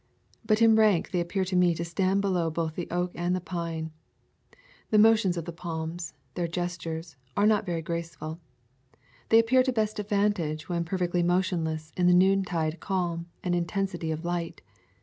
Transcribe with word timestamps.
But 0.43 0.63
in 0.63 0.75
rank 0.75 1.11
they 1.11 1.19
appear 1.19 1.45
to 1.45 1.55
me 1.55 1.75
to 1.75 1.85
stand 1.85 2.21
below 2.21 2.49
both 2.49 2.73
the 2.73 2.87
oak 2.89 3.11
and 3.13 3.35
the 3.35 3.39
pine. 3.39 3.91
The 4.89 4.97
motions 4.97 5.37
of 5.37 5.45
the 5.45 5.51
palms, 5.53 6.15
their 6.33 6.47
gestures, 6.47 7.17
are 7.37 7.45
not 7.45 7.67
very 7.67 7.83
grace 7.83 8.15
ful. 8.15 8.39
They 9.29 9.37
appear 9.37 9.61
to 9.61 9.71
best 9.71 9.99
advantage 9.99 10.67
when 10.67 10.85
per 10.85 10.97
fectly 10.97 11.23
motionless 11.23 11.91
in 11.95 12.07
the 12.07 12.15
noontide 12.15 12.79
calm 12.79 13.27
and 13.43 13.53
in 13.53 13.65
tensity 13.67 14.09
of 14.11 14.25
light. 14.25 14.63